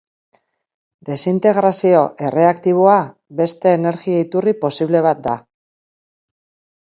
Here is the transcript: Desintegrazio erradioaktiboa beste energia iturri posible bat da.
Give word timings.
Desintegrazio 1.09 1.99
erradioaktiboa 2.29 2.95
beste 3.41 3.73
energia 3.79 4.23
iturri 4.29 4.53
posible 4.63 5.03
bat 5.09 5.21
da. 5.27 5.35